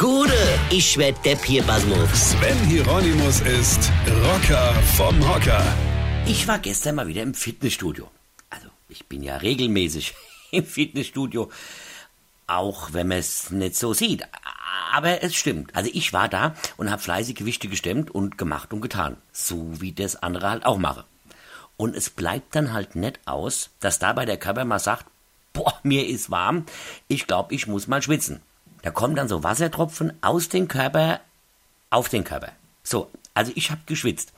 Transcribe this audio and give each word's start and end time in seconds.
Gude, 0.00 0.32
ich 0.70 0.96
werd 0.96 1.22
Depp 1.26 1.44
hier, 1.44 1.62
Basmus. 1.62 2.30
Sven 2.30 2.56
Hieronymus 2.60 3.42
ist 3.42 3.92
Rocker 4.24 4.72
vom 4.96 5.28
Hocker. 5.28 5.62
Ich 6.26 6.48
war 6.48 6.58
gestern 6.58 6.94
mal 6.94 7.06
wieder 7.06 7.20
im 7.22 7.34
Fitnessstudio. 7.34 8.10
Also, 8.48 8.68
ich 8.88 9.04
bin 9.08 9.22
ja 9.22 9.36
regelmäßig 9.36 10.14
im 10.52 10.64
Fitnessstudio, 10.64 11.50
auch 12.46 12.94
wenn 12.94 13.08
man 13.08 13.18
es 13.18 13.50
nicht 13.50 13.76
so 13.76 13.92
sieht. 13.92 14.24
Aber 14.90 15.22
es 15.22 15.34
stimmt. 15.34 15.76
Also 15.76 15.90
ich 15.92 16.14
war 16.14 16.30
da 16.30 16.54
und 16.78 16.90
habe 16.90 17.02
fleißig 17.02 17.34
Gewichte 17.34 17.68
gestemmt 17.68 18.10
und 18.10 18.38
gemacht 18.38 18.72
und 18.72 18.80
getan. 18.80 19.18
So 19.32 19.82
wie 19.82 19.92
das 19.92 20.16
andere 20.16 20.48
halt 20.48 20.64
auch 20.64 20.78
mache. 20.78 21.04
Und 21.76 21.94
es 21.94 22.08
bleibt 22.08 22.56
dann 22.56 22.72
halt 22.72 22.96
nicht 22.96 23.20
aus, 23.26 23.68
dass 23.80 23.98
dabei 23.98 24.24
der 24.24 24.38
Körper 24.38 24.64
mal 24.64 24.78
sagt, 24.78 25.04
boah, 25.52 25.78
mir 25.82 26.08
ist 26.08 26.30
warm, 26.30 26.64
ich 27.06 27.26
glaube, 27.26 27.54
ich 27.54 27.66
muss 27.66 27.86
mal 27.86 28.00
schwitzen. 28.00 28.40
Da 28.82 28.90
kommen 28.90 29.14
dann 29.14 29.28
so 29.28 29.42
Wassertropfen 29.42 30.12
aus 30.22 30.48
dem 30.48 30.68
Körper 30.68 31.20
auf 31.90 32.08
den 32.08 32.24
Körper. 32.24 32.52
So, 32.82 33.10
also 33.34 33.52
ich 33.54 33.70
habe 33.70 33.80
geschwitzt. 33.86 34.32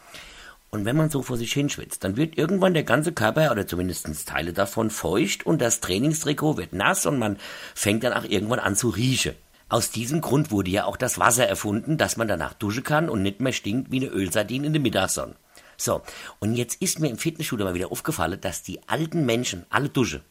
Und 0.70 0.86
wenn 0.86 0.96
man 0.96 1.10
so 1.10 1.22
vor 1.22 1.36
sich 1.36 1.52
hinschwitzt, 1.52 2.02
dann 2.02 2.16
wird 2.16 2.38
irgendwann 2.38 2.72
der 2.72 2.82
ganze 2.82 3.12
Körper 3.12 3.50
oder 3.50 3.66
zumindest 3.66 4.26
Teile 4.26 4.54
davon 4.54 4.88
feucht 4.88 5.44
und 5.44 5.60
das 5.60 5.80
Trainingstrikot 5.80 6.56
wird 6.56 6.72
nass 6.72 7.04
und 7.04 7.18
man 7.18 7.38
fängt 7.74 8.04
dann 8.04 8.14
auch 8.14 8.24
irgendwann 8.24 8.58
an 8.58 8.74
zu 8.74 8.88
riechen. 8.88 9.34
Aus 9.68 9.90
diesem 9.90 10.22
Grund 10.22 10.50
wurde 10.50 10.70
ja 10.70 10.84
auch 10.84 10.96
das 10.96 11.18
Wasser 11.18 11.46
erfunden, 11.46 11.98
dass 11.98 12.16
man 12.16 12.28
danach 12.28 12.54
duschen 12.54 12.84
kann 12.84 13.08
und 13.08 13.22
nicht 13.22 13.40
mehr 13.40 13.52
stinkt 13.52 13.90
wie 13.90 14.00
eine 14.00 14.10
Ölsardine 14.10 14.66
in 14.66 14.72
der 14.72 14.82
Mittagssonne. 14.82 15.34
So, 15.76 16.02
und 16.40 16.54
jetzt 16.54 16.80
ist 16.80 17.00
mir 17.00 17.08
im 17.08 17.18
Fitnessstudio 17.18 17.66
mal 17.66 17.74
wieder 17.74 17.90
aufgefallen, 17.90 18.40
dass 18.40 18.62
die 18.62 18.86
alten 18.88 19.26
Menschen 19.26 19.66
alle 19.68 19.88
duschen. 19.88 20.22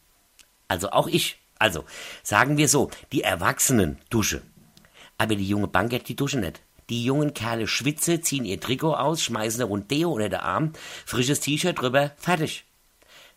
Also 0.67 0.91
auch 0.91 1.07
ich. 1.07 1.40
Also, 1.61 1.85
sagen 2.23 2.57
wir 2.57 2.67
so, 2.67 2.89
die 3.11 3.21
Erwachsenen 3.21 3.99
duschen. 4.09 4.41
Aber 5.19 5.35
die 5.35 5.47
junge 5.47 5.67
Bankett, 5.67 6.07
die 6.09 6.15
duschen 6.15 6.41
nicht. 6.41 6.59
Die 6.89 7.05
jungen 7.05 7.35
Kerle 7.35 7.67
schwitzen, 7.67 8.23
ziehen 8.23 8.45
ihr 8.45 8.59
Trikot 8.59 8.95
aus, 8.95 9.21
schmeißen 9.21 9.61
eine 9.61 9.69
Rund 9.69 9.91
Deo 9.91 10.11
unter 10.11 10.27
den 10.27 10.39
Arm, 10.39 10.71
frisches 11.05 11.39
T-Shirt 11.39 11.79
drüber, 11.79 12.13
fertig. 12.17 12.65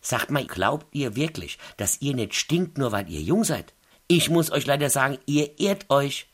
Sagt 0.01 0.31
mal, 0.31 0.47
glaubt 0.47 0.87
ihr 0.93 1.17
wirklich, 1.17 1.59
dass 1.77 2.01
ihr 2.01 2.15
nicht 2.15 2.35
stinkt, 2.35 2.79
nur 2.79 2.93
weil 2.93 3.11
ihr 3.11 3.21
jung 3.21 3.45
seid? 3.45 3.75
Ich 4.09 4.31
muss 4.31 4.51
euch 4.51 4.65
leider 4.65 4.89
sagen, 4.89 5.19
ihr 5.27 5.61
irrt 5.61 5.91
euch. 5.91 6.27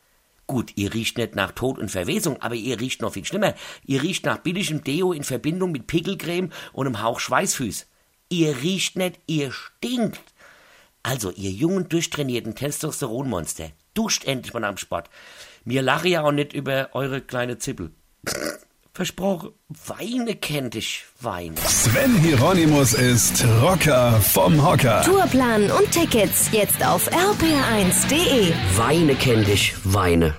Gut, 0.46 0.70
ihr 0.76 0.94
riecht 0.94 1.18
nicht 1.18 1.34
nach 1.34 1.50
Tod 1.50 1.76
und 1.76 1.90
Verwesung, 1.90 2.40
aber 2.40 2.54
ihr 2.54 2.78
riecht 2.78 3.02
noch 3.02 3.14
viel 3.14 3.24
schlimmer. 3.24 3.54
Ihr 3.84 4.00
riecht 4.00 4.24
nach 4.26 4.38
billigem 4.38 4.84
Deo 4.84 5.12
in 5.12 5.24
Verbindung 5.24 5.72
mit 5.72 5.88
Pickelcreme 5.88 6.52
und 6.72 6.86
einem 6.86 7.02
Hauch 7.02 7.18
Schweißfüß. 7.18 7.88
Ihr 8.28 8.62
riecht 8.62 8.94
nicht, 8.94 9.18
ihr 9.26 9.50
stinkt. 9.50 10.22
Also, 11.02 11.30
ihr 11.30 11.50
jungen, 11.50 11.88
durchtrainierten 11.88 12.54
Testosteronmonster, 12.54 13.70
duscht 13.94 14.24
endlich 14.24 14.52
mal 14.52 14.64
am 14.64 14.76
Sport. 14.76 15.08
Mir 15.64 15.82
lache 15.82 16.08
ja 16.08 16.22
auch 16.22 16.32
nicht 16.32 16.52
über 16.52 16.90
eure 16.92 17.20
kleine 17.20 17.58
Zippel. 17.58 17.92
Versprochen, 18.92 19.52
Weine 19.86 20.34
kennt 20.34 20.74
ich, 20.74 21.04
Weine. 21.20 21.56
Sven 21.66 22.16
Hieronymus 22.16 22.92
ist 22.92 23.44
Rocker 23.62 24.20
vom 24.20 24.62
Hocker. 24.62 25.02
Tourplan 25.02 25.70
und 25.70 25.90
Tickets 25.92 26.50
jetzt 26.52 26.84
auf 26.84 27.08
rpr1.de. 27.10 28.52
Weine 28.76 29.14
kenn 29.14 29.44
dich, 29.44 29.74
Weine. 29.84 30.36